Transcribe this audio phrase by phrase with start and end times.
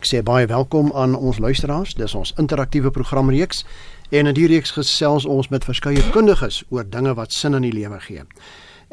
[0.00, 1.90] Ek sê baie welkom aan ons luisteraars.
[1.92, 3.66] Dis ons interaktiewe programreeks
[4.08, 7.74] en in hierdie reeks gesels ons met verskeie kundiges oor dinge wat sin in die
[7.74, 8.24] lewe gee.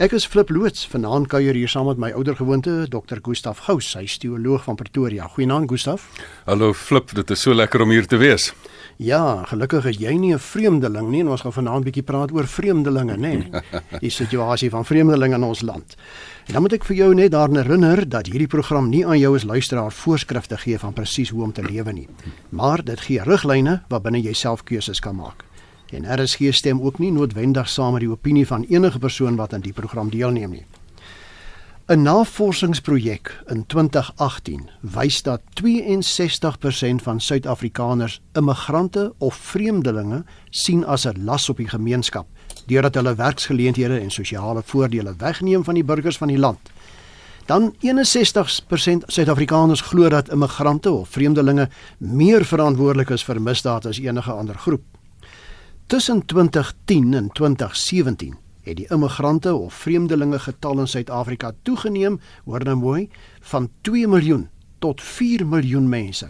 [0.04, 3.21] Ek is Flip Loots, vanaand kuier hier saam met my ouer gewoonte Dr.
[3.23, 5.29] Gustaf Gous, hy is teoloog van Pretoria.
[5.31, 6.09] Goeienaand Gustaf.
[6.43, 8.52] Hallo Flip, dit is so lekker om hier te wees.
[8.98, 12.47] Ja, gelukkig is jy nie 'n vreemdeling nie en ons gaan vanaand bietjie praat oor
[12.47, 13.61] vreemdelinge, nê?
[14.02, 15.96] Die situasie van vreemdelinge in ons land.
[16.47, 19.36] En dan moet ek vir jou net daaraan herinner dat hierdie program nie aan jou
[19.36, 22.07] as luisteraar voorskrifte gee van presies hoe om te lewe nie,
[22.50, 25.45] maar dit gee riglyne waarbinne jy self keuses kan maak.
[25.92, 29.61] En RSG stem ook nie noodwendig saam met die opinie van enige persoon wat aan
[29.61, 30.65] die program deelneem nie.
[31.87, 41.23] 'n Navorsingsprojek in 2018 wys dat 62% van Suid-Afrikaners immigrante of vreemdelinge sien as 'n
[41.23, 42.28] las op die gemeenskap
[42.66, 46.59] deurdat hulle werksgeleenthede en sosiale voordele wegneem van die burgers van die land.
[47.45, 54.31] Dan 61% Suid-Afrikaners glo dat immigrante of vreemdelinge meer verantwoordelik is vir misdade as enige
[54.31, 54.83] ander groep.
[55.86, 62.76] Tussen 2010 en 2017 het die immigrante of vreemdelinge getal in Suid-Afrika toegeneem, hoor nou
[62.76, 63.09] mooi,
[63.40, 66.30] van 2 miljoen tot 4 miljoen mense.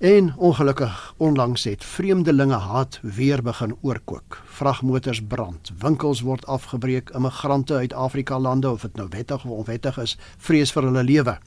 [0.00, 4.42] En ongelukkig onlangs het vreemdelinge haat weer begin oorkook.
[4.44, 9.98] Vragmotors brand, winkels word afgebreek, immigrante uit Afrika lande of dit nou wettig of onwettig
[9.98, 11.38] is, vrees vir hulle lewe.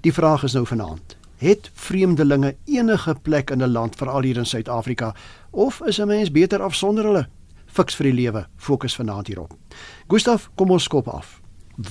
[0.00, 4.46] Die vraag is nou vanaand: Het vreemdelinge enige plek in 'n land veral hier in
[4.46, 5.14] Suid-Afrika
[5.50, 7.28] of is 'n mens beter af sonder hulle?
[7.72, 9.54] Fiks vir die lewe fokus vanaand hierop.
[10.12, 11.38] Gustaf, kom ons skop af.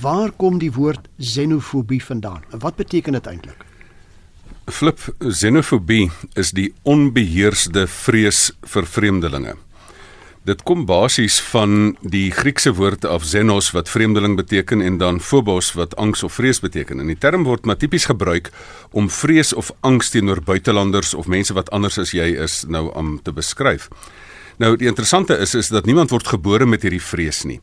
[0.02, 2.44] Waar kom die woord xenofobie vandaan?
[2.54, 3.66] En wat beteken dit eintlik?
[4.70, 6.06] Flip xenofobie
[6.38, 9.56] is die onbeheersde vrees vir vreemdelinge.
[10.46, 15.72] Dit kom basies van die Griekse woord af xenos wat vreemdeling beteken en dan phobos
[15.78, 16.98] wat angs of vrees beteken.
[17.02, 18.50] En die term word maar tipies gebruik
[18.90, 23.20] om vrees of angs teenoor buitelanders of mense wat anders as jy is nou om
[23.22, 23.86] te beskryf.
[24.58, 27.60] Nou die interessante is is dat niemand word gebore met hierdie vrees nie.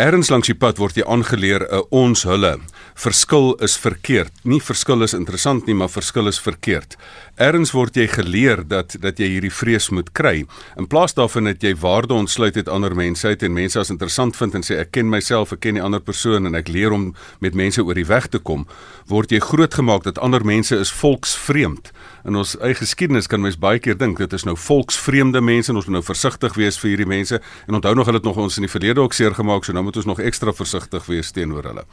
[0.00, 2.56] Erns langs die pad word jy aangeleer 'n ons hulle.
[2.94, 4.32] Verskil is verkeerd.
[4.42, 6.96] Nie verskil is interessant nie, maar verskil is verkeerd.
[7.36, 10.46] Erns word jy geleer dat dat jy hierdie vrees moet kry.
[10.78, 14.36] In plaas daarvan dat jy waarde ontsluit uit ander mense uit en mense as interessant
[14.36, 17.14] vind en sê ek ken myself, ek ken die ander persoon en ek leer om
[17.40, 18.66] met mense oor die weg te kom,
[19.08, 21.92] word jy grootgemaak dat ander mense is volksvreemd.
[22.24, 25.76] In ons eie geskiedenis kan mens baie keer dink dit is nou volksvreemde mense en
[25.76, 28.56] ons moet nou versigtig wees vir hierdie mense en onthou nog hulle het nog ons
[28.56, 31.64] in die verlede ook seer gemaak so nou moet ons nog ekstra versigtig wees teenoor
[31.70, 31.84] hulle.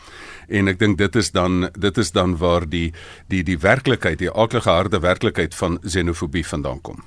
[0.47, 2.93] En ek dink dit is dan dit is dan waar die
[3.27, 7.03] die die werklikheid, die aardige harde werklikheid van xenofobie vandaan kom.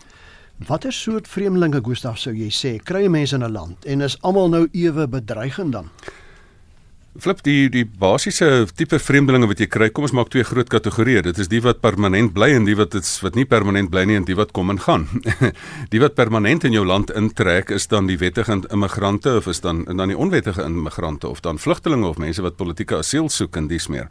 [0.66, 4.48] Watter soort vreemdelinge Gustaf sou jy sê kry mense in 'n land en is almal
[4.48, 5.90] nou ewe bedreigend dan?
[7.20, 11.20] Flip die die basiese tipe vreemdelinge wat jy kry, kom ons maak twee groot kategorieë.
[11.26, 14.16] Dit is die wat permanent bly en die wat dit wat nie permanent bly nie
[14.16, 15.04] en die wat kom en gaan.
[15.92, 19.84] die wat permanent in jou land intrek is dan die wettige immigrante of is dan
[19.84, 23.90] dan die onwettige immigrante of dan vlugtelinge of mense wat politieke asiel soek en dis
[23.92, 24.08] meer.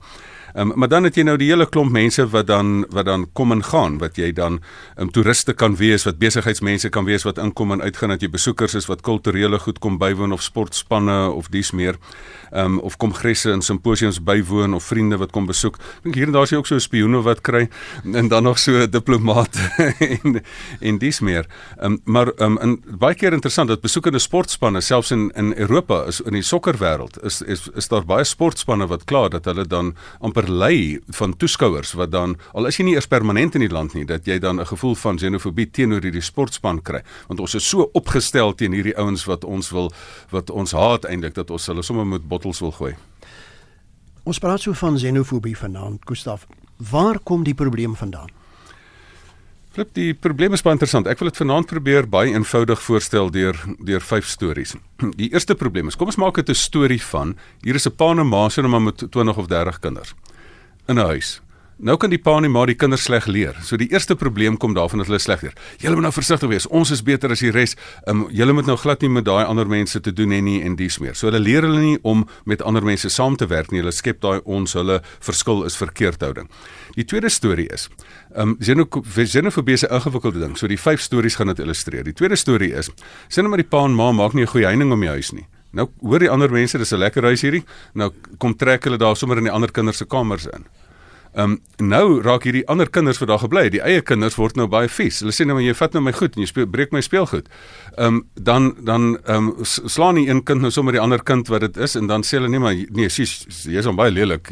[0.55, 3.51] Um, maar dan het jy nou die hele klomp mense wat dan wat dan kom
[3.51, 4.59] en gaan, wat jy dan
[4.97, 8.75] um, toeriste kan wees, wat besigheidsmense kan wees wat inkom en uitgaan, dat jy besoekers
[8.75, 11.99] is wat kulturele goed kom bywoon of sportspanne of dis meer.
[12.51, 15.77] Um, of kongresse en simposiums bywoon of vriende wat kom besoek.
[16.01, 17.69] Ek dink hier en daar is jy ook so 'n spioene wat kry
[18.03, 19.55] en dan nog so 'n diplomaat
[20.23, 20.43] en
[20.81, 21.47] en dis meer.
[21.79, 26.21] Um, maar um, in baie keer interessant dat besoekende sportspanne selfs in in Europa is
[26.21, 30.40] in die sokkerwêreld is, is is daar baie sportspanne wat klaar dat hulle dan amper
[30.41, 34.05] verlei van toeskouers wat dan al is jy nie eers permanent in die land nie
[34.07, 37.89] dat jy dan 'n gevoel van xenofobie teenoor hierdie sportspan kry want ons is so
[37.93, 39.91] opgestel teen hierdie ouens wat ons wil
[40.31, 42.95] wat ons haat eintlik dat ons hulle sommer met bottels wil gooi.
[44.23, 46.47] Ons praat so van xenofobie vanaand Gustaf.
[46.77, 48.29] Waar kom die probleem vandaan?
[49.71, 51.07] Flip, die probleem is baie interessant.
[51.07, 54.75] Ek wil dit vanaand probeer baie eenvoudig voorstel deur deur vyf stories.
[55.21, 58.11] Die eerste probleem is, kom ons maak dit 'n storie van hier is 'n pa
[58.11, 60.13] en 'n ma se nou met 20 of 30 kinders
[60.87, 61.41] in 'n huis.
[61.81, 63.55] Nou kan die pa en die ma die kinders sleg leer.
[63.65, 65.53] So die eerste probleem kom daarvan dat hulle sleg leer.
[65.81, 66.67] Julle moet nou versigtig wees.
[66.69, 67.73] Ons is beter as die res.
[68.05, 70.75] Um, julle moet nou glad nie met daai ander mense te doen hê nie en
[70.77, 71.15] dies meer.
[71.17, 73.81] So hulle leer hulle nie om met ander mense saam te werk nie.
[73.81, 76.51] Hulle skep daai ons hulle verskil is verkeerd houding.
[76.99, 77.87] Die tweede storie is,
[78.35, 80.57] ehm um, xenofobie is 'n ingewikkelde ding.
[80.57, 82.03] So die vyf stories gaan dit illustreer.
[82.03, 82.91] Die tweede storie is,
[83.27, 85.31] sien nou maar die pa en ma maak nie 'n goeie heining om die huis
[85.31, 85.47] nie.
[85.71, 87.63] Nou hoor die ander mense dis 'n lekker huis hierdie.
[87.93, 90.65] Nou kom trek hulle daar sommer in die ander kinders se kamers in.
[91.31, 94.65] Ehm um, nou raak hierdie ander kinders wat daar gebly die eie kinders word nou
[94.69, 95.21] baie vies.
[95.23, 97.47] Hulle sê nou maar jy vat nou my goed en jy speel, breek my speelgoed.
[97.95, 101.47] Ehm um, dan dan ehm um, slaan die een kind nou sommer die ander kind
[101.47, 104.51] wat dit is en dan sê hulle nee maar nee, sies jy's hom baie lelik.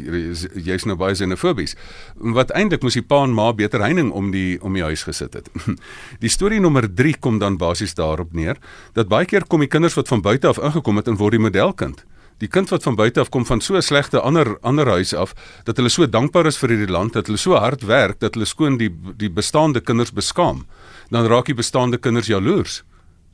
[0.56, 1.76] Jy's nou baie xenofobies.
[2.16, 5.36] Wat eintlik moes die pa en ma beter heining om die om die huis gesit
[5.36, 5.52] het.
[6.24, 8.56] die storie nommer 3 kom dan basies daarop neer
[8.94, 11.44] dat baie keer kom die kinders wat van buite af ingekom het en word die
[11.44, 12.04] modelkind
[12.40, 15.34] die kind wat van buite af kom van so 'n slegte ander ander huis af
[15.64, 18.46] dat hulle so dankbaar is vir hierdie land dat hulle so hard werk dat hulle
[18.46, 20.66] skoon die die bestaande kinders beskaam
[21.10, 22.82] dan raak die bestaande kinders jaloers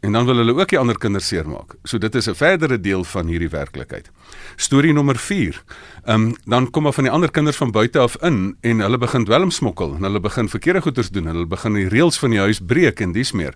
[0.01, 1.75] en dan wil hulle ook die ander kinders seermaak.
[1.85, 4.11] So dit is 'n verdere deel van hierdie werklikheid.
[4.57, 5.63] Storie nommer 4.
[6.05, 8.99] Ehm um, dan kom maar van die ander kinders van buite af in en hulle
[8.99, 11.27] begin dwelm smokkel en hulle begin verkeerde goeders doen.
[11.27, 13.55] Hulle begin die reëls van die huis breek en dis meer.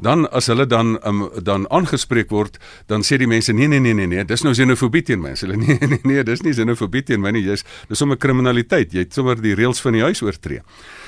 [0.00, 3.94] Dan as hulle dan um, dan aangespreek word, dan sê die mense nee nee nee
[3.94, 5.34] nee nee, dis nou xenofobie teen my.
[5.40, 8.92] Hulle nee nee nee, dis nie xenofobie teen my nie, dis dis sommer kriminaliteit.
[8.92, 10.62] Jy het sommer die reëls van die huis oortree.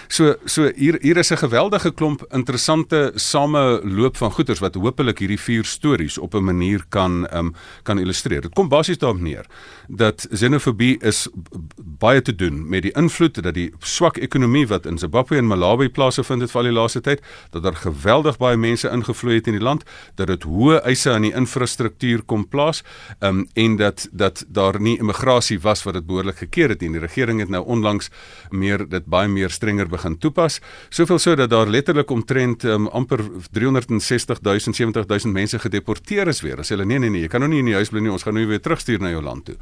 [0.08, 5.40] So so hier hier is 'n geweldige klomp interessante sameloop van goeters wat hopelik hierdie
[5.40, 8.40] vier stories op 'n manier kan um, kan illustreer.
[8.40, 9.46] Dit kom basies daarop neer
[9.88, 11.28] dat xenofobie is
[11.76, 15.88] baie te doen met die invloed dat die swak ekonomie wat in Zimbabwe en Malawi
[15.88, 19.58] plaasvind het vir al die laaste tyd, dat daar geweldig baie mense ingevloei het in
[19.58, 19.84] die land,
[20.14, 22.82] dat dit hoë eise aan die infrastruktuur kom plaas,
[23.20, 26.92] um, en dat dat daar nie immigrasie was wat dit behoorlik gekeer het nie.
[26.94, 28.10] Die regering het nou onlangs
[28.50, 30.61] meer dit baie meer strenger begin toepas.
[30.91, 33.23] Soveel so dat daar letterlik omtrent um, amper
[33.56, 36.61] 360 000 70 000 mense gedeporteer is weer.
[36.62, 38.26] As hulle nee nee nee, jy kan nou nie in die huis bly nie, ons
[38.26, 39.56] gaan nou weer terugstuur na jou land toe.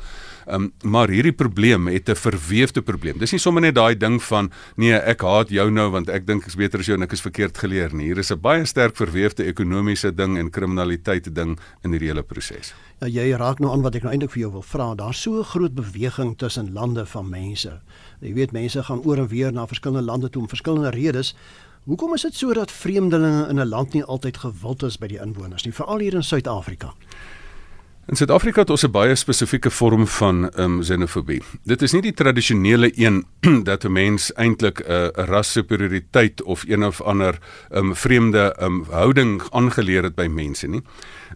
[0.47, 3.19] Um, maar hierdie probleem het 'n verweefde probleem.
[3.19, 6.47] Dis nie sommer net daai ding van nee, ek haat jou nou want ek dink
[6.47, 8.07] ek's beter as jou en ek is verkeerd geleer nie.
[8.07, 12.75] Hier is 'n baie sterk verweefde ekonomiese ding en kriminaliteit ding in hierdie hele proses.
[13.03, 14.93] Ja, jy raak nou aan wat ek nou eintlik vir jou wil vra.
[14.95, 17.81] Daar's so 'n groot beweging tussen lande van mense.
[18.21, 21.35] Jy weet mense gaan oor en weer na verskillende lande toe om verskillende redes.
[21.85, 25.19] Hoekom is dit so dat vreemdelinge in 'n land nie altyd gewild is by die
[25.19, 26.95] inwoners nie, veral hier in Suid-Afrika?
[28.07, 31.43] In Suid-Afrika het ons 'n baie spesifieke vorm van ehm um, xenofobie.
[31.65, 33.27] Dit is nie die tradisionele een
[33.71, 37.39] dat 'n mens eintlik 'n uh, rassuperioriteit of een of ander
[37.71, 40.83] ehm um, vreemde ehm um, houding aangeleer het by mense nie.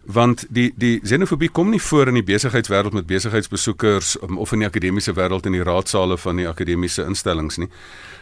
[0.07, 4.63] Want die die xenofobie kom nie voor in die besigheidswêreld met besigheidsbesoekers um, of in
[4.63, 7.67] die akademiese wêreld in die raadsale van die akademiese instellings nie.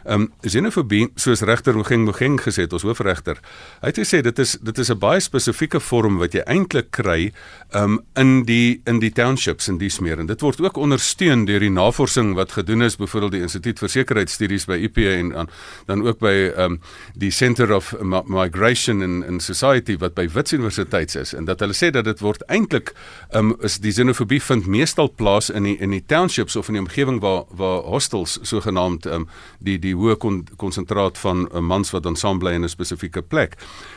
[0.06, 3.38] Ehm um, xenofobie, soos regter Mogeng Mogeng gesê het, ons hoofregter,
[3.82, 7.32] hy het gesê dit is dit is 'n baie spesifieke vorm wat jy eintlik kry
[7.70, 11.46] ehm um, in die in die townships en dis meer en dit word ook ondersteun
[11.46, 15.50] deur die navorsing wat gedoen is byvoorbeeld die Instituut vir Sekuriteitsstudies by IP en dan
[15.86, 16.80] dan ook by ehm um,
[17.14, 17.94] die Center of
[18.26, 22.20] Migration and, and Society wat by Wits Universiteit is en dat hulle sê dat dit
[22.24, 22.94] word eintlik
[23.30, 26.80] ehm um, is die xenofobie vind meestal plaas in die in die townships of in
[26.80, 29.28] die omgewing waar waar hostels sogenaamd ehm um,
[29.60, 30.18] die die hoë
[30.58, 33.56] konsentraat van 'n uh, mans wat dan saam bly in 'n spesifieke plek,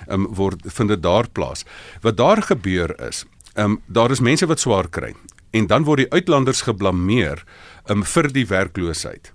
[0.09, 1.65] ehm um, word vind dit daar plaas.
[2.01, 5.15] Wat daar gebeur is, ehm um, daar is mense wat swaar kry
[5.51, 7.45] en dan word die uitlanders geblameer
[7.89, 9.33] um, vir die werkloosheid.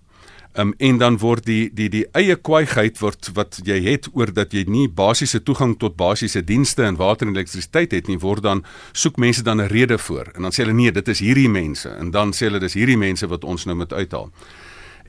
[0.55, 4.51] Um, en dan word die die die eie kwaaiheid word wat jy het oor dat
[4.53, 8.61] jy nie basiese toegang tot basiese dienste en water en elektrisiteit het nie word dan
[8.93, 11.89] soek mense dan 'n rede voor en dan sê hulle nee dit is hierdie mense
[11.89, 14.29] en dan sê hulle dis hierdie mense wat ons nou moet uithaal.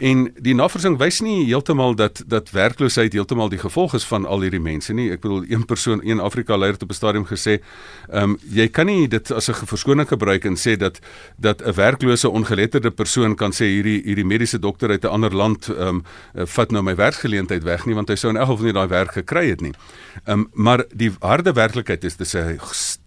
[0.02, 4.42] En die navorsing wys nie heeltemal dat dat werkloosheid heeltemal die gevolg is van al
[4.42, 5.10] hierdie mense nie.
[5.14, 7.60] Ek bedoel een persoon, een Afrika leier het op 'n stadium gesê,
[8.10, 10.98] ehm um, jy kan nie dit as 'n verskoning gebruik en sê dat
[11.38, 15.68] dat 'n werklose ongeletterde persoon kan sê hierdie hierdie mediese dokter uit 'n ander land
[15.68, 16.02] ehm um,
[16.34, 19.12] vat nou my werkgeleentheid weg nie want hy sou in elk geval nie daai werk
[19.12, 19.72] gekry het nie.
[20.24, 22.58] Ehm um, maar die harde werklikheid is dis 'n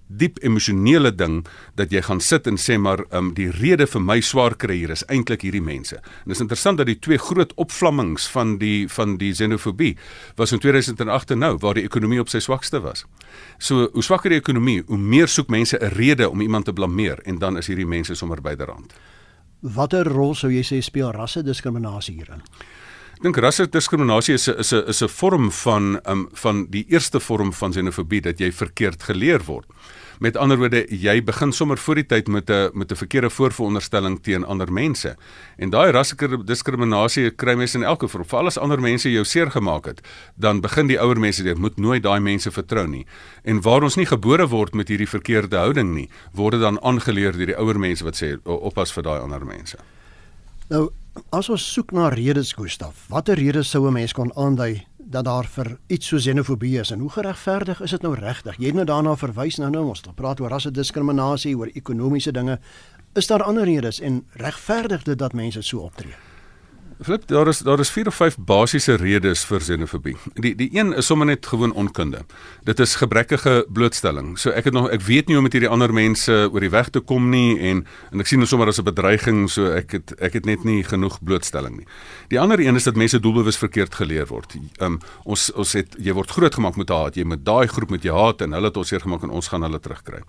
[0.07, 1.41] diep emosionele ding
[1.75, 4.93] dat jy gaan sit en sê maar um, die rede vir my swaar kry hier
[4.95, 5.99] is eintlik hierdie mense.
[5.99, 9.95] En dit is interessant dat die twee groot opvlammings van die van die xenofobie
[10.39, 13.05] was in 2008 en nou waar die ekonomie op sy swakste was.
[13.59, 17.19] So hoe swakker die ekonomie, hoe meer soek mense 'n rede om iemand te blameer
[17.25, 18.93] en dan is hierdie mense sommer byderhand.
[19.61, 22.43] Watter rol sou jy sê speel rasse diskriminasie hierin?
[23.17, 27.19] Ek dink rasdiskriminasie is 'n is 'n is 'n vorm van um, van die eerste
[27.19, 29.65] vorm van xenofobie dat jy verkeerd geleer word.
[30.19, 34.21] Met ander woorde, jy begin sommer voor die tyd met 'n met 'n verkeerde voorveronderstelling
[34.21, 35.15] teen ander mense.
[35.57, 38.25] En daai rasdiskriminasie kry mense in elke vorm.
[38.25, 40.01] Veral as ander mense jou seer gemaak het,
[40.35, 43.05] dan begin die ouer mense sê, "Moet nooit daai mense vertrou nie."
[43.43, 47.31] En waar ons nie gebore word met hierdie verkeerde houding nie, word dit dan aangeleer
[47.31, 49.77] deur die ouer mense wat sê, "Oppas vir daai ander mense."
[50.69, 50.91] Nou
[51.29, 55.45] As ons soek na redes, Gustaf, watter redes sou 'n mens kon aandui dat daar
[55.45, 58.57] vir iets so xenofobie is en hoe geregverdig is dit nou regtig?
[58.57, 62.31] Jy het nou daarna verwys nou nou ons het gepraat oor rasse diskriminasie, oor ekonomiese
[62.31, 62.59] dinge.
[63.15, 66.15] Is daar ander redes en regverdig dit dat mense so optree?
[67.01, 70.15] Flip, daar is daar is vier of vyf basiese redes vir xenofobie.
[70.33, 72.23] Die die een is sommer net gewoon onkunde.
[72.65, 74.31] Dit is gebrekkige blootstelling.
[74.39, 76.71] So ek het nog ek weet nie hoe om met hierdie ander mense oor die
[76.73, 79.91] weg te kom nie en en ek sien dit sommer as 'n bedreiging, so ek
[79.91, 81.87] het ek het net nie genoeg blootstelling nie.
[82.29, 84.57] Die ander een is dat mense doelbewus verkeerd geleer word.
[84.81, 87.15] Um ons ons het jy word grootgemaak met haat.
[87.15, 89.47] Jy moet daai groep met jou haat en hulle het ons seer gemaak en ons
[89.47, 90.23] gaan hulle terugkry.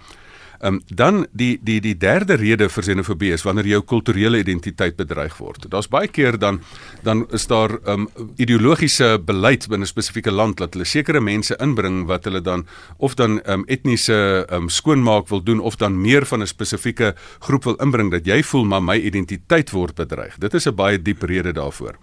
[0.58, 4.96] Ehm um, dan die die die derde rede vir xenofobie is wanneer jou kulturele identiteit
[4.96, 5.68] bedreig word.
[5.70, 6.60] Daar's baie keer dan
[7.02, 11.56] dan is daar ehm um, ideologiese beleid binne 'n spesifieke land dat hulle sekere mense
[11.60, 15.76] inbring wat hulle dan of dan ehm um, etniese ehm um, skoonmaak wil doen of
[15.76, 19.94] dan meer van 'n spesifieke groep wil inbring dat jy voel maar my identiteit word
[19.94, 20.38] bedreig.
[20.38, 21.94] Dit is 'n baie diep rede daarvoor.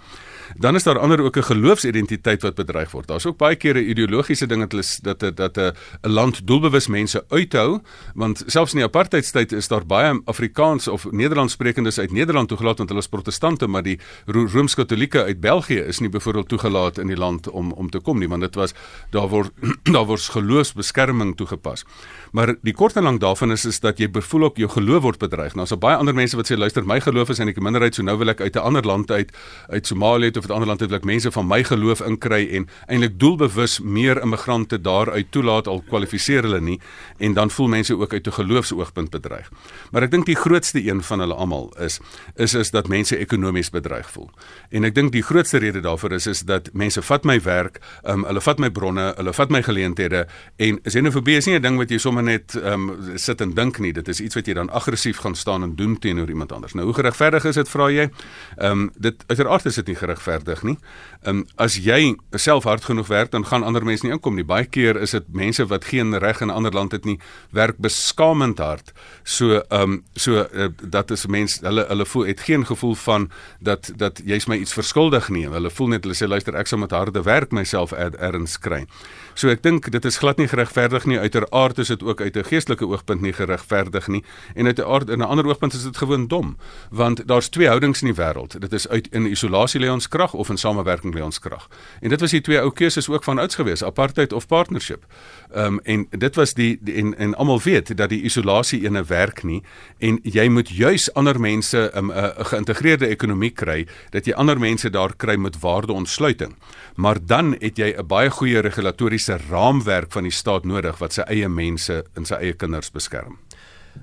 [0.58, 3.08] Dan is daar ander ook 'n geloofsidentiteit wat bedreig word.
[3.08, 4.68] Daar's ook baie kere ideologiese dinge
[5.02, 7.80] dat dat dat 'n land doelbewus mense uithou,
[8.14, 12.90] want selfs in die apartheidstyd is daar baie Afrikaans of Nederlandssprekendes uit Nederland toegelaat want
[12.90, 17.50] hulle is protestante, maar die Rooms-Katolieke uit België is nie byvoorbeeld toegelaat in die land
[17.50, 18.74] om om te kom nie, want dit was
[19.10, 19.52] daar word
[19.96, 21.86] daar word geloofsbeskerming toegepas.
[22.32, 25.20] Maar die kort en lank daarvan is is dat jy bevoel ook jou geloof word
[25.20, 25.56] bedreig.
[25.56, 28.04] Nou, daar's baie ander mense wat sê luister, my geloof is in die minderheid, so
[28.04, 29.32] nou wil ek uit 'n ander land uit
[29.70, 32.68] uit Somalië of 'n ander land het wil ek mense van my geloof inkry en
[32.88, 36.80] eintlik doelbewus meer immigrante daar uit toelaat al kwalifiseer hulle nie
[37.18, 39.52] en dan voel mense ook uit 'n geloofsoogpunt bedreig.
[39.92, 42.00] Maar ek dink die grootste een van hulle almal is
[42.36, 44.30] is is dat mense ekonomies bedreig voel.
[44.70, 48.24] En ek dink die grootste rede daarvoor is is dat mense vat my werk, um,
[48.26, 51.90] hulle vat my bronne, hulle vat my geleenthede en xenofobie is nie 'n ding wat
[51.90, 55.18] jy sommer net um, sit en dink nie, dit is iets wat jy dan aggressief
[55.18, 56.74] gaan staan en doen teenoor iemand anders.
[56.74, 58.10] Nou hoe geregverdig is dit vra jy?
[58.58, 60.78] Ehm um, dit uiteraard is dit nie geregverdig regverdig nie.
[61.26, 64.46] Ehm um, as jy self hard genoeg werk dan gaan ander mense nie inkom nie.
[64.46, 67.20] Baie keer is dit mense wat geen reg in 'n ander land het nie,
[67.52, 68.94] werk beskamend hard.
[69.24, 73.30] So ehm um, so uh, dat is mense hulle hulle voel het geen gevoel van
[73.60, 75.50] dat dat jy's my iets verskuldig nie.
[75.50, 78.86] Hulle voel net hulle sê luister ek sal met harde werk myself erns kry.
[79.34, 81.20] So ek dink dit is glad nie geregverdig nie.
[81.20, 84.24] Uiteraard is dit ook uit 'n geestelike oogpunt nie geregverdig nie
[84.56, 86.58] en uit 'n aard in 'n ander oogpunt is dit gewoon dom
[86.92, 88.60] want daar's twee houdings in die wêreld.
[88.60, 91.68] Dit is uit in isolasie lê ons krag of in samewerking lê ons krag.
[92.02, 95.06] En dit was die twee ou keuses ook van ouds gewees, apartheid of partnership.
[95.54, 99.04] Ehm um, en dit was die, die en en almal weet dat die isolasie ene
[99.04, 99.62] werk nie
[100.00, 104.60] en jy moet juis ander mense 'n um, 'n geïntegreerde ekonomie kry dat jy ander
[104.60, 106.56] mense daar kry met waardeontsluiting.
[106.96, 111.22] Maar dan het jy 'n baie goeie regulatoriese raamwerk van die staat nodig wat sy
[111.22, 113.38] eie mense en sy eie kinders beskerm.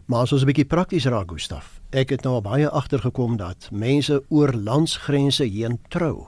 [0.07, 1.81] Maar as ons 'n bietjie prakties raak, Gustaf.
[1.91, 6.27] Ek het nou baie agtergekom dat mense oor landsgrense heen trou.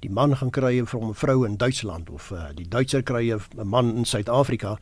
[0.00, 3.68] Die man gaan kry vir 'n vrou in Duitsland of uh, die Duitser kry 'n
[3.68, 4.78] man in Suid-Afrika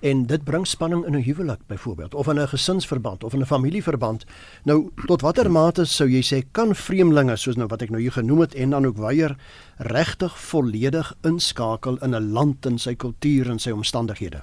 [0.00, 3.46] en dit bring spanning in 'n huwelik byvoorbeeld of in 'n gesinsverband of in 'n
[3.46, 4.24] familieverband.
[4.64, 8.12] Nou tot watter mate sou jy sê kan vreemdelinge soos nou wat ek nou hier
[8.12, 9.36] genoem het en dan ook weier
[9.76, 14.40] regtig volledig inskakel in 'n land en sy kultuur en sy omstandighede?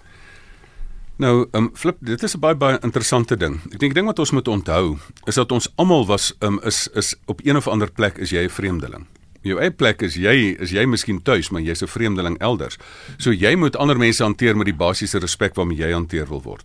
[1.17, 3.59] Nou, um, flip, dit is 'n baie baie interessante ding.
[3.73, 7.15] Ek dink ding wat ons moet onthou is dat ons almal was um, is is
[7.25, 9.05] op een of ander plek is jy 'n vreemdeling.
[9.41, 12.77] Jou eie plek is jy is jy miskien tuis, maar jy's 'n vreemdeling elders.
[13.17, 16.63] So jy moet ander mense hanteer met die basiese respek waarmee jy hanteer wil word.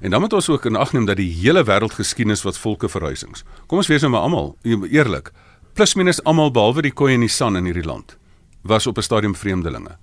[0.00, 2.88] En dan moet ons ook in ag neem dat die hele wêreld geskiedenis wat volke
[2.88, 3.44] verhuisings.
[3.66, 5.32] Kom ons wees nou maar almal eerlik.
[5.74, 8.16] Plus minus almal behalwe die Khoi en die San in hierdie land
[8.62, 9.98] was op 'n stadium vreemdelinge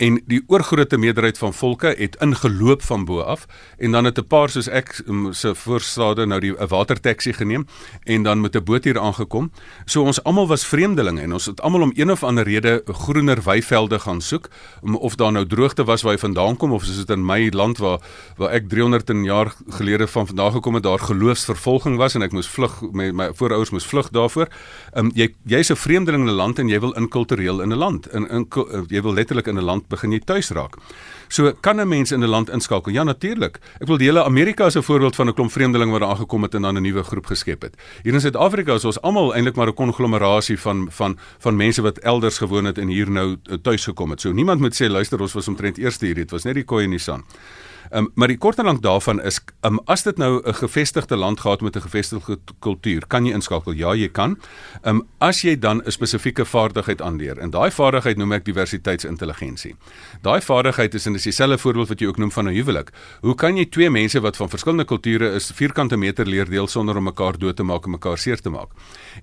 [0.00, 3.44] en die oorgrootste meerderheid van volke het ingeloop van bo af
[3.78, 7.66] en dan het 'n paar soos ek se voorstade nou die 'n watertaxi geneem
[8.04, 9.52] en dan met 'n boot hier aangekom.
[9.84, 13.42] So ons almal was vreemdelinge en ons het almal om een of ander rede groener
[13.42, 14.48] weivelde gaan soek
[14.84, 17.50] um, of daar nou droogte was waar hy vandaan kom of soos dit in my
[17.52, 18.00] land waar
[18.36, 22.48] waar ek 300 jaar gelede van vandaan gekom het daar geloofsvervolging was en ek moes
[22.48, 24.48] vlug my, my voorouers moes vlug daarvoor.
[24.96, 28.12] Um, jy jy's 'n vreemdeling in 'n land en jy wil inkultureel in 'n land
[28.12, 28.46] in, in
[28.88, 30.78] jy wil letterlik in 'n land begin jy tuis raak.
[31.28, 32.92] So kan 'n mens in 'n land inskakel?
[32.92, 33.58] Ja, natuurlik.
[33.80, 36.42] Ek wil die hele Amerika as 'n voorbeeld van 'n klomp vreemdelinge wat daar aangekom
[36.42, 37.76] het en dan 'n nuwe groep geskep het.
[38.02, 41.98] Hier in Suid-Afrika is ons almal eintlik maar 'n konglomerasie van van van mense wat
[41.98, 44.20] elders gewoon het en hier nou eh, tuis gekom het.
[44.20, 46.84] So niemand moet sê luister ons was omtrent eerste hier, dit was net die Khoi
[46.84, 47.24] en die San.
[47.90, 51.40] Um, maar die kort en lank daarvan is um, as dit nou 'n gevestigde land
[51.40, 53.72] gehad met 'n gevestigde kultuur, kan jy inskakel.
[53.72, 54.38] Ja, jy kan.
[54.82, 59.76] Um, as jy dan 'n spesifieke vaardigheid aanleer en daai vaardigheid noem ek diversiteitsintelligensie.
[60.22, 62.90] Daai vaardigheid is in 'n dis dieselfde voorbeeld wat jy ook noem van 'n huwelik.
[63.20, 66.96] Hoe kan jy twee mense wat van verskillende kulture is vierkante meter leer deel sonder
[66.96, 68.68] om mekaar dood te maak en mekaar seer te maak?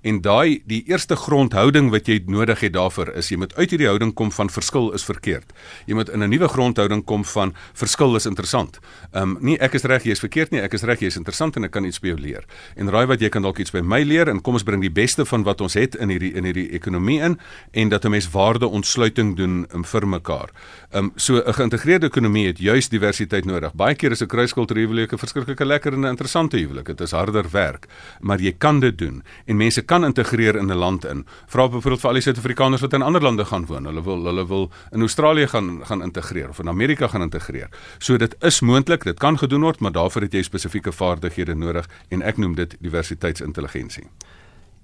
[0.02, 3.86] En daai die eerste grondhouding wat jy nodig het daarvoor is jy moet uit hierdie
[3.86, 5.52] houding kom van verskil is verkeerd.
[5.86, 8.57] Jy moet in 'n nuwe grondhouding kom van verskil is interessant.
[8.66, 11.16] Ehm um, nie ek is reg, jy is verkeerd nie, ek is reg, jy is
[11.16, 12.44] interessant en ek kan iets by jou leer.
[12.76, 14.90] En raai wat jy kan dalk iets by my leer en kom ons bring die
[14.90, 17.38] beste van wat ons het in hierdie in hierdie ekonomie in
[17.72, 20.50] en dat 'n mens waarde ontsluiting doen um, vir mekaar.
[20.90, 23.74] Ehm um, so 'n geïntegreerde ekonomie het juis diversiteit nodig.
[23.74, 26.86] Baie keer is 'n kruiskultuur huwelik 'n verskriklike lekker en 'n interessante huwelik.
[26.86, 27.86] Dit is harder werk,
[28.20, 31.26] maar jy kan dit doen en mense kan integreer in 'n land in.
[31.46, 33.84] Vra byvoorbeeld vir al die Suid-Afrikaners wat in ander lande gaan woon.
[33.84, 37.68] Hulle wil hulle wil in Australië gaan gaan integreer of in Amerika gaan integreer.
[37.98, 41.88] So dit is moontlik, dit kan gedoen word, maar daarvoor het jy spesifieke vaardighede nodig
[42.08, 44.04] en ek noem dit diversiteitsintelligensie.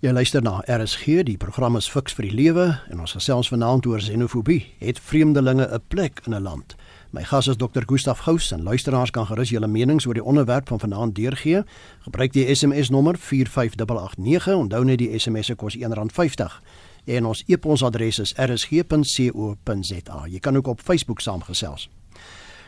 [0.04, 3.87] Jy luister na RSG, die program is Fix vir die Lewe en ons gesels vanaand
[3.88, 4.58] oor xenofobie.
[4.84, 6.76] Het vreemdelinge 'n plek in 'n land?
[7.11, 7.82] My gas is Dr.
[7.87, 11.64] Gustaf Gous en luisteraars kan gerus julle menings oor die onderwerp van vanaand deurgee.
[12.00, 14.54] Gebruik die SMS nommer 45889.
[14.54, 16.61] Onthou net die SMS se kos R1.50
[17.04, 20.26] en ons e-posadres is rsg.co.za.
[20.26, 21.88] Jy kan ook op Facebook saamgesels.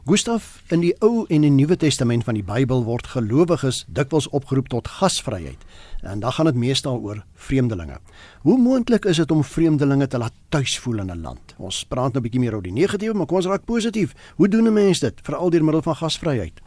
[0.07, 4.69] Gustaf, in die Ou en die Nuwe Testament van die Bybel word gelowiges dikwels opgeroep
[4.71, 5.65] tot gasvryheid.
[6.07, 7.99] En dan gaan dit meestal oor vreemdelinge.
[8.47, 11.55] Hoe moontlik is dit om vreemdelinge te laat tuis voel in 'n land?
[11.59, 14.15] Ons praat nou 'n bietjie meer oor die negatiewe, maar kom ons raak positief.
[14.37, 16.61] Hoe doen 'n mens dit veral deur middel van gasvryheid?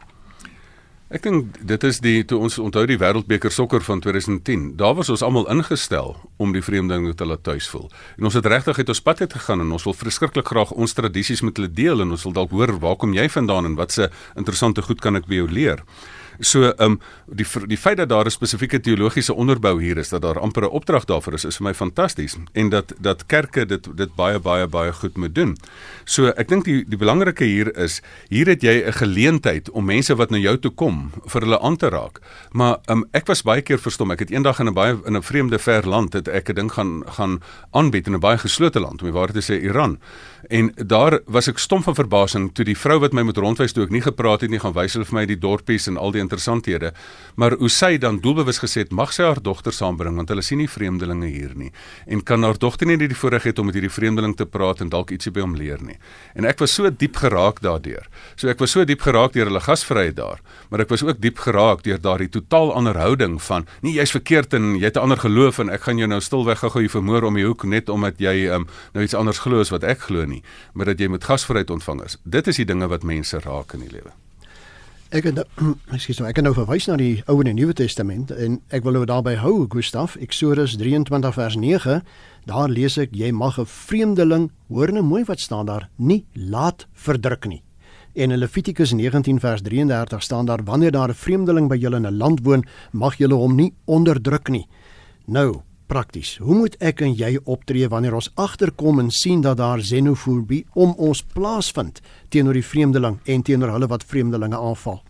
[1.10, 4.76] Ek dink dit is die toe ons onthou die Wêreldbeker sokker van 2010.
[4.78, 7.88] Daar was ons almal ingestel om die vreemdelinge te laat tuis voel.
[8.14, 10.94] En ons het regtig uit ons pad uit gegaan en ons wil verskriklik graag ons
[10.94, 13.90] tradisies met hulle deel en ons wil dalk hoor waar kom jy vandaan en wat
[13.96, 14.06] se
[14.38, 15.82] interessante goed kan ek by jou leer.
[16.40, 20.22] So ehm um, die die feit dat daar 'n spesifieke teologiese onderbou hier is dat
[20.22, 23.96] daar amper 'n opdrag daarvoor is is vir my fantasties en dat dat kerke dit
[23.96, 25.56] dit baie baie baie goed moet doen.
[26.04, 30.16] So ek dink die die belangrike hier is hier het jy 'n geleentheid om mense
[30.16, 32.20] wat na jou toe kom vir hulle aan te raak.
[32.52, 34.10] Maar ehm um, ek was baie keer verstom.
[34.10, 36.72] Ek het eendag in 'n baie in 'n vreemde ver land het ek 'n ding
[36.72, 39.98] gaan gaan aanbied in 'n baie geslote land, om die waarheid te sê Iran.
[40.48, 43.84] En daar was ek stom van verbasing toe die vrou wat my moet rondwys toe
[43.84, 46.20] ek nie gepraat het nie gaan wys hulle vir my die dorpies en al die
[46.30, 46.92] interessanthede.
[47.34, 50.60] Maar hoe sy dan doelbewus gesê het, mag sy haar dogter saambring want hulle sien
[50.62, 51.70] nie vreemdelinge hier nie
[52.06, 54.90] en kan haar dogter nie die voorreg het om met hierdie vreemdeling te praat en
[54.92, 55.96] dalk ietsie by hom leer nie.
[56.34, 58.06] En ek was so diep geraak daardeur.
[58.36, 61.40] So ek was so diep geraak deur hulle gasvryheid daar, maar ek was ook diep
[61.42, 65.18] geraak deur daardie totaal ander houding van nee, jy's verkeerd en jy het 'n ander
[65.18, 68.48] geloof en ek gaan jou nou stilweg gou-gou vermoor om die hoek net omdat jy
[68.52, 70.42] um, nou iets anders glo as wat ek glo nie,
[70.74, 72.18] maar dat jy met gasvryheid ontvang is.
[72.24, 74.12] Dit is die dinge wat mense raak in die lewe.
[75.10, 75.40] Ek het
[75.96, 79.08] ekskuus, ek kan nou verwys na die Ou en Nuwe Testament en ek wil nou
[79.10, 81.96] daarby hou Gustaf, Eksodus 23 vers 9.
[82.46, 86.86] Daar lees ek jy mag 'n vreemdeling, hoor nou mooi wat staan daar, nie laat
[86.94, 87.62] verdruk nie.
[88.14, 92.06] En in Levitikus 19 vers 33 staan daar wanneer daar 'n vreemdeling by julle in
[92.06, 94.68] 'n land woon, mag julle hom nie onderdruk nie.
[95.26, 96.36] Nou, prakties.
[96.38, 100.94] Hoe moet ek en jy optree wanneer ons agterkom en sien dat daar xenofobie om
[100.98, 101.98] ons plaasvind
[102.30, 105.00] teenoor die vreemdeling en teenoor hulle wat vreemdelinge aanval?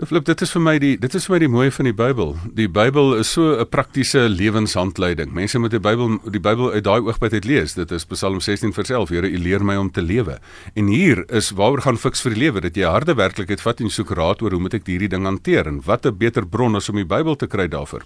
[0.00, 2.30] Flip, dit is vir my die dit is vir my die mooie van die Bybel.
[2.56, 5.34] Die Bybel is so 'n praktiese lewenshandleiding.
[5.34, 7.74] Mense moet die Bybel die Bybel uit daai oogpunt uit lees.
[7.74, 9.08] Dit is Psalm 16 vers 11.
[9.10, 10.38] Here, U leer my om te lewe.
[10.74, 13.90] En hier is waaroor gaan fiks vir die lewe dat jy harde werklikheid vat en
[13.90, 16.88] soek raad oor hoe moet ek hierdie ding hanteer en wat 'n beter bron as
[16.88, 18.02] om die Bybel te kry daarvoor.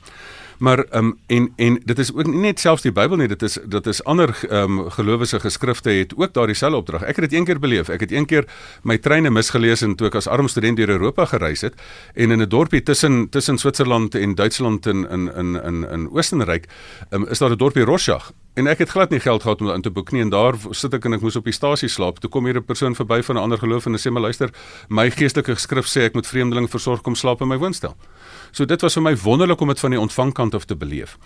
[0.59, 3.43] Maar ehm um, en en dit is ook nie net selfs die Bybel nie, dit
[3.43, 7.03] is dit is ander ehm um, gelowige geskrifte het ook daardie selfe opdrag.
[7.03, 7.89] Ek het dit een keer beleef.
[7.89, 8.45] Ek het een keer
[8.83, 11.75] my treine misgelees en toe ek as arm student deur Europa gereis het
[12.15, 16.67] en in 'n dorpie tussen tussen Switserland en Duitsland in in in in in Oostenryk,
[17.11, 19.83] um, is daar 'n dorpie Rorschach En ek het glad nie geld gehad om in
[19.83, 22.21] te boek nie en daar sit ek en ek moes op die stasie slaap.
[22.23, 24.51] Toe kom hier 'n persoon verby van 'n ander geloof en hy sê my luister,
[24.89, 27.97] my geestelike skrif sê ek moet vreemdelinge versorg kom slaap in my woonstel.
[28.53, 31.19] So dit was vir my wonderlik om dit van die ontvangkant af te beleef.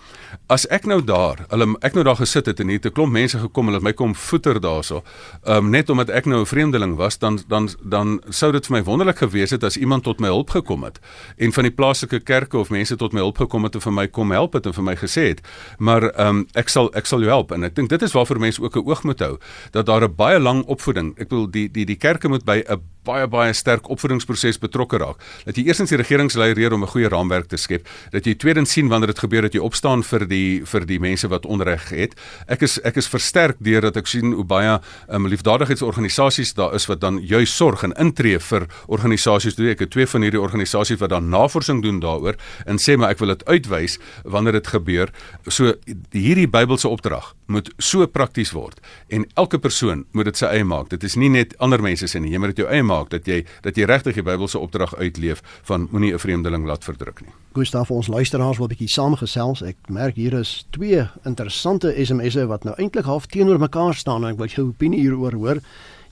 [0.47, 3.37] As ek nou daar, hulle ek nou daar gesit het en hier 'n klomp mense
[3.37, 5.03] gekom en hulle my kom voeter daarso,
[5.45, 8.83] um, net omdat ek nou 'n vreemdeling was, dan dan dan sou dit vir my
[8.83, 10.99] wonderlik gewees het as iemand tot my hulp gekom het
[11.37, 14.07] en van die plaaslike kerke of mense tot my hulp gekom het en vir my
[14.07, 15.41] kom help het en vir my gesê het,
[15.77, 18.61] maar um, ek sal ek sal jou help en ek dink dit is waarvoor mense
[18.61, 19.37] ook 'n oog moet hou
[19.71, 22.81] dat daar 'n baie lang opvoeding, ek bedoel die die die kerke moet by 'n
[23.09, 25.21] baie baie sterk opvoedingsproses betrokke raak.
[25.47, 28.71] Dat jy eerstens die regeringsleier leer om 'n goeie raamwerk te skep, dat jy tweedens
[28.71, 32.15] sien wanneer dit gebeur dat jy opstaan vir die vir die mense wat onreg het.
[32.47, 36.87] Ek is ek is versterk deur dat ek sien hoe baie um, liefdadigheidsorganisasies daar is
[36.87, 39.55] wat dan juis sorg en intree vir organisasies.
[39.55, 43.09] Doen ek het twee van hierdie organisasies wat dan navorsing doen daaroor en sê maar
[43.09, 45.09] ek wil dit uitwys wanneer dit gebeur.
[45.47, 45.73] So
[46.11, 50.89] hierdie Bybelse opdrag moet so prakties word en elke persoon moet dit sy eie maak.
[50.89, 53.25] Dit is nie net ander mense se nie, jy moet dit jou eie maak dat
[53.25, 57.31] jy dat jy regtig die Bybelse opdrag uitleef van moenie 'n vreemdeling laat verdruk nie.
[57.53, 59.61] Gustav, ons luisteraars wil 'n bietjie saamgesels.
[59.61, 64.31] Ek merk hier is twee interessante SMS'e wat nou eintlik half teenoor mekaar staan en
[64.31, 65.59] ek wil jou opinie hieroor hoor.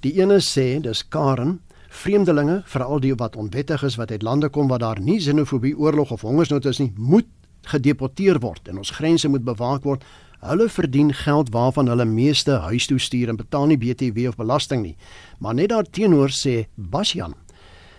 [0.02, 4.68] Die ene sê dis Karen Vreemdelinge, veral die wat onwettig is wat uit lande kom
[4.68, 7.26] waar daar nie xenofobie, oorlog of hongersnood is nie, moet
[7.68, 10.04] gedeporteer word en ons grense moet bewaak word.
[10.46, 14.84] Hulle verdien geld waarvan hulle meeste huis toe stuur en betaal nie BTW of belasting
[14.84, 14.96] nie.
[15.38, 17.36] Maar net daarteenoor sê Basjan,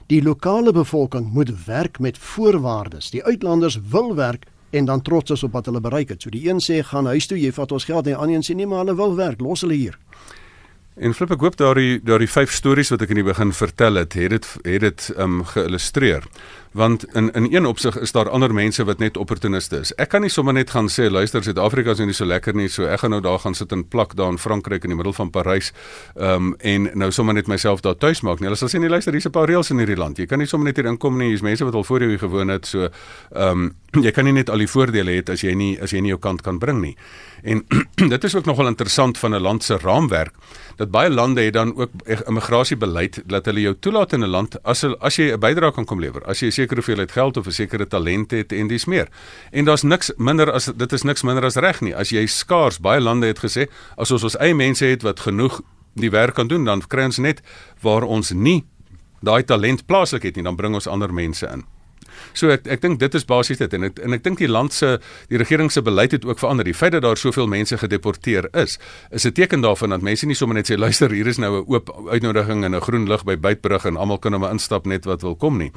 [0.08, 3.10] die lokale bevolking moet werk met voorwaardes.
[3.10, 6.22] Die uitlanders wil werk en dan trots is op wat hulle bereik het.
[6.22, 8.46] So die een sê gaan huis toe, jy vat ons geld en die ander een
[8.46, 9.98] sê nee, maar hulle wil werk, los hulle hier.
[10.98, 14.16] En flip ek hoop daardie daardie vyf stories wat ek in die begin vertel het,
[14.18, 16.26] het dit het dit um geillustreer
[16.72, 19.92] want in in een opsig is daar ander mense wat net opportuniste is.
[19.94, 22.86] Ek kan nie sommer net gaan sê luister Suid-Afrika is nie so lekker nie, so
[22.86, 25.30] ek gaan nou daar gaan sit in plak daar in Frankryk in die middel van
[25.30, 25.72] Parys.
[26.16, 28.48] Ehm um, en nou sommer net myself daar tuis maak nie.
[28.48, 30.18] Hulle sal sê nee luister, hier's 'n paar reëls in hierdie land.
[30.18, 31.28] Jy kan nie sommer net hier inkom nie.
[31.28, 32.66] Hier's mense wat al voor jou gewoon het.
[32.66, 32.88] So
[33.34, 36.00] ehm um, jy kan nie net al die voordele hê as jy nie as jy
[36.00, 36.96] nie jou kant kan bring nie.
[37.42, 37.64] En
[38.14, 40.34] dit is ook nogal interessant van 'n land se raamwerk
[40.76, 44.84] dat baie lande het dan ook immigrasiebeleid dat hulle jou toelaat in 'n land as
[44.84, 46.22] as jy 'n bydrae kan kom lewer.
[46.24, 49.08] As jy sekere hoeveelheid geld of 'n sekere talent het en dis meer.
[49.50, 51.94] En daar's niks minder as dit is niks minder as reg nie.
[51.94, 55.60] As jy skaars baie lande het gesê as ons ons eie mense het wat genoeg
[55.94, 57.42] die werk kan doen, dan kry ons net
[57.82, 58.64] waar ons nie
[59.22, 61.64] daai talent plaaslik het nie, dan bring ons ander mense in.
[62.36, 64.74] So ek ek dink dit is basies dit en ek, en ek dink die land
[64.74, 64.96] se
[65.30, 66.66] die regering se beleid het ook verander.
[66.66, 68.78] Die feit dat daar soveel mense gedeporteer is,
[69.10, 71.64] is 'n teken daarvan dat mense nie sommer net sê luister, hier is nou 'n
[71.66, 75.04] oop uitnodiging en 'n groen lig by Beitbrug en almal kan nou maar instap net
[75.04, 75.72] wat wil kom nie.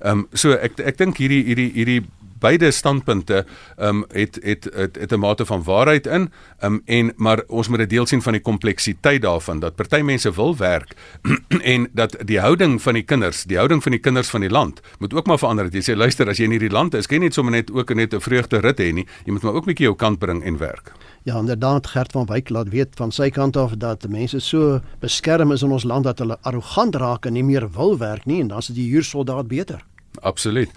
[0.00, 2.02] Ehm um, so ek ek dink hierdie hierdie hierdie
[2.40, 3.44] beide standpunte
[3.76, 7.42] ehm um, het het het het 'n mate van waarheid in ehm um, en maar
[7.46, 10.94] ons moet dit deel sien van die kompleksiteit daarvan dat party mense wil werk
[11.72, 14.80] en dat die houding van die kinders, die houding van die kinders van die land
[14.98, 15.68] moet ook maar verander.
[15.70, 17.94] Jy sê luister, as jy in hierdie land is, kan jy net sommer net ook
[17.94, 19.06] net 'n vreugde rit hê nie.
[19.24, 20.92] Jy moet maar ook 'n bietjie jou kant bring en werk.
[21.22, 25.52] Ja, inderdaad Gert van Wyk laat weet van sy kant af dat mense so beskerm
[25.52, 28.48] is in ons land dat hulle arrogant raak en nie meer wil werk nie en
[28.48, 29.84] dan is die huursoldaat beter.
[30.20, 30.70] Absoluut.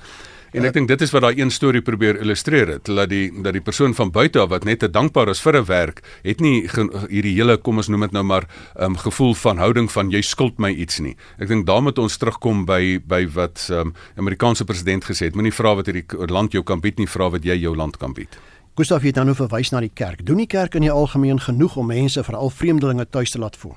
[0.53, 3.55] En ek dink dit is wat daai een storie probeer illustreer het, dat die dat
[3.55, 6.69] die persoon van buite af wat net te dankbaar is vir 'n werk, het nie
[7.09, 8.45] hierdie hele kom ons noem dit nou maar
[8.79, 11.15] um, gevoel van houding van jy skuld my iets nie.
[11.39, 15.51] Ek dink daarmee moet ons terugkom by by wat um, Amerikaanse president gesê het, moenie
[15.51, 18.37] vra wat hierdie land jou kan bied nie, vra wat jy jou land kan bied.
[18.75, 20.25] Gustav het dan nou verwys na die kerk.
[20.25, 23.75] Doen die kerk in die algemeen genoeg om mense, veral vreemdelinge tuis te laat voel?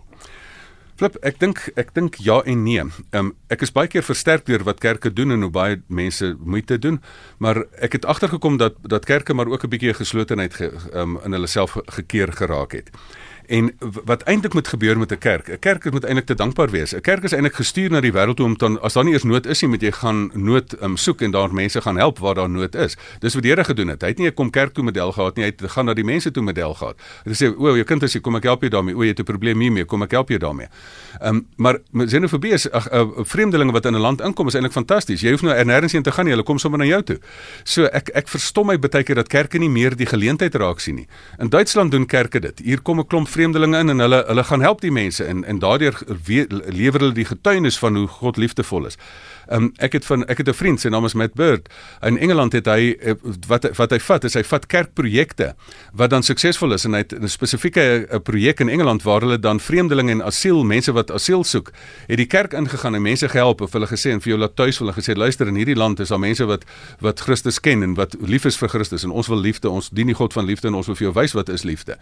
[0.96, 2.80] Flip, ek dink ek dink ja en nee.
[3.12, 6.78] Um, ek is baie keer versterk deur wat kerke doen en hoe baie mense moeite
[6.80, 7.02] doen,
[7.36, 11.32] maar ek het agtergekom dat dat kerke maar ook 'n bietjie geslotenheid ge, um, in
[11.36, 12.88] hulle self gekeer geraak het.
[13.46, 13.72] En
[14.04, 15.48] wat eintlik moet gebeur met 'n kerk?
[15.48, 16.94] 'n Kerk moet eintlik te dankbaar wees.
[16.94, 19.46] 'n Kerk is eintlik gestuur na die wêreld om dan as daar nie eers nood
[19.46, 22.50] is nie, moet jy gaan nood um, soek en daar mense gaan help waar daar
[22.50, 22.96] nood is.
[23.18, 24.02] Dis wat die Here gedoen het.
[24.02, 26.04] Hy het nie 'n kom kerk toe model gehad nie, hy het gaan na die
[26.04, 26.96] mense toe model gehad.
[27.24, 28.96] Hy sê, "O, jou kind is hier, kom ek help jou daarmee.
[28.96, 30.66] O, jy het 'n probleem hiermee, kom ek help jou daarmee."
[31.20, 34.72] Ehm um, maar xenofobie is 'n uh, vreemdelinge wat in 'n land inkom is eintlik
[34.72, 35.20] fantasties.
[35.20, 37.18] Jy hoef nou nêrens heen te gaan nie, hulle kom sommer na jou toe.
[37.64, 40.94] So ek ek verstom my baie keer dat kerke nie meer die geleentheid raak sien
[40.94, 41.06] nie.
[41.38, 42.58] In Duitsland doen kerke dit.
[42.58, 45.58] Hier kom 'n klomp vreemdelinge in en hulle hulle gaan help die mense en en
[45.60, 45.98] daardeur
[46.80, 48.96] lewer hulle die getuienis van hoe God liefdevol is.
[49.48, 51.68] Um, ek het van ek het 'n vriend sy naam is Matt Bird.
[52.02, 53.14] In Engeland het hy eh,
[53.46, 55.54] wat wat hy vat is hy vat kerkprojekte
[55.92, 59.38] wat dan suksesvol is en hy het 'n spesifieke eh, projek in Engeland waar hulle
[59.38, 61.72] dan vreemdelinge en asiel mense wat asiel soek,
[62.06, 64.78] het die kerk ingegaan en mense gehelp of hulle gesê en vir jou laat tuis
[64.78, 66.64] hulle gesê luister in hierdie land is daar mense wat
[67.00, 70.06] wat Christus ken en wat lief is vir Christus en ons wil liefde ons dien
[70.06, 71.96] die God van liefde en ons wil vir jou wys wat is liefde.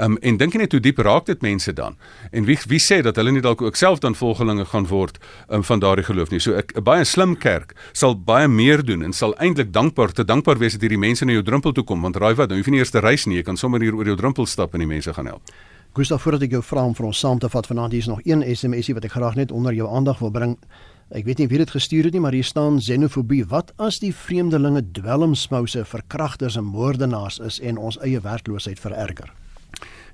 [0.00, 1.96] Um, en dink jy net hoe diep raak dit mense dan?
[2.32, 5.64] En wie wie sê dat hulle nie dalk ook self dan volgelinge gaan word um,
[5.64, 6.40] van daardie geloof nie.
[6.40, 10.24] So ek 'n baie slim kerk sal baie meer doen en sal eintlik dankbaar te
[10.24, 12.66] dankbaar wees dat hierdie mense na jou drempel toe kom want raai wat nou hoef
[12.66, 14.82] jy nie eers te reis nie jy kan sommer hier oor jou drempel stap en
[14.82, 15.42] die mense gaan help.
[15.94, 18.24] Gustav voordat ek jou vra om vir ons saam te vat vanaand hier is nog
[18.24, 20.56] een SMSie wat ek graag net onder jou aandag wil bring.
[21.12, 23.44] Ek weet nie wie dit gestuur het nie, maar hier staan xenofobie.
[23.44, 29.30] Wat as die vreemdelinge dwelmsmouse, verkragters en moordenaars is en ons eie werkloosheid vererger?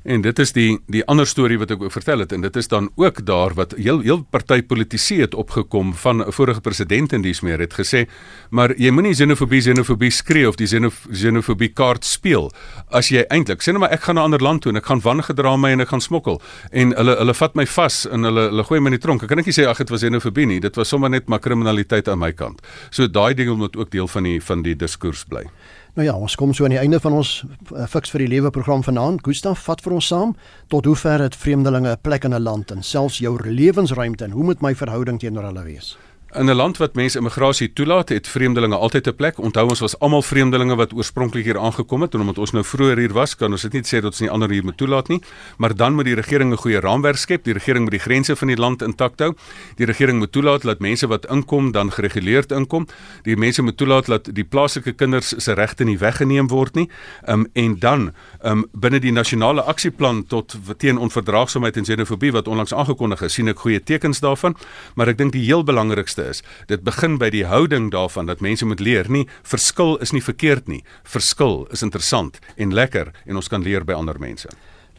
[0.02, 2.68] En dit is die die ander storie wat ek ook vertel het en dit is
[2.68, 7.22] dan ook daar wat heel heel party politici het opgekom van 'n vorige president in
[7.22, 8.06] dies meer het gesê
[8.50, 10.66] maar jy moenie xenofobie xenofobie skree of die
[11.12, 12.52] xenofobie kaart speel.
[12.90, 14.86] As jy eintlik sê nou maar ek gaan na 'n ander land toe en ek
[14.86, 16.40] gaan wangedra my en ek gaan smokkel.
[16.70, 19.22] En hulle hulle vat my vas en hulle hulle gooi my in die tronk.
[19.22, 20.60] Ek kan net sê ag dit was xenofobie nie.
[20.60, 22.60] Dit was sommer net maar kriminaliteit aan my kant.
[22.90, 25.44] So daai ding moet ook deel van die van die diskurs bly
[25.98, 27.30] Nou ja, ons kom so aan die einde van ons
[27.74, 29.24] uh, Fix vir die Lewe program vanaand.
[29.26, 30.36] Gustaf, vat vir ons saam
[30.70, 34.30] tot hoe ver het vreemdelinge 'n plek in 'n land en selfs jou lewensruimte en
[34.30, 35.96] hoe moet my verhouding teenoor hulle wees?
[36.36, 39.38] In 'n land wat mense immigrasie toelaat, het vreemdelinge altyd 'n plek.
[39.38, 42.98] Onthou ons was almal vreemdelinge wat oorspronklik hier aangekom het en omdat ons nou vroeër
[42.98, 45.22] hier was, kan ons dit nie sê dat ons nie ander hier moet toelaat nie,
[45.56, 47.44] maar dan moet die regering 'n goeie raamwerk skep.
[47.44, 49.34] Die regering moet die grense van die land intak hou.
[49.76, 52.86] Die regering moet toelaat dat mense wat inkom dan gereguleerd inkom.
[53.22, 56.90] Die mense moet toelaat dat die plaaslike kinders se regte nie weggeneem word nie.
[57.26, 58.12] Um en dan
[58.42, 63.48] um binne die nasionale aksieplan tot teen onverdraagsaamheid en xenofobie wat onlangs aangekondig is, sien
[63.48, 64.56] ek goeie tekens daarvan,
[64.94, 66.42] maar ek dink die heel belangrikste belangrikste is.
[66.66, 70.68] Dit begin by die houding daarvan dat mense moet leer nie verskil is nie verkeerd
[70.68, 70.84] nie.
[71.04, 74.48] Verskil is interessant en lekker en ons kan leer by ander mense.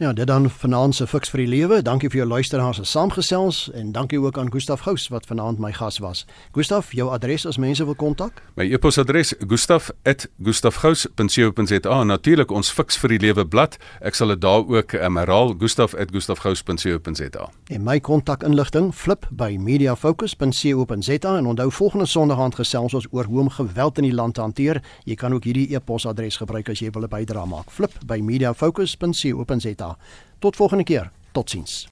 [0.00, 1.82] Ja, dit dan vanaand se fiks vir die lewe.
[1.84, 5.72] Dankie vir jou luisteraars se saamgesels en dankie ook aan Gustaf Gous wat vanaand my
[5.76, 6.24] gas was.
[6.56, 8.42] Gustaf, jou adres as mense wil kontak?
[8.56, 12.04] My e-posadres gustaf@gustafgous.co.za.
[12.04, 13.76] Natuurlik ons fiks vir die lewe blad.
[14.00, 17.50] Ek sal dit daar ook um, herhaal gustaf@gustafgous.co.za.
[17.66, 23.40] En my kontakinligting flip by mediafocus.co.za en onthou volgende Sondag aand gesels ons oor hoe
[23.40, 24.82] om geweld in die land te hanteer.
[25.04, 27.70] Jy kan ook hierdie e-posadres gebruik as jy wil 'n bydrae maak.
[27.70, 29.89] Flip by mediafocus.co.za.
[30.38, 31.10] Tot volgende keer.
[31.32, 31.90] Totsiens.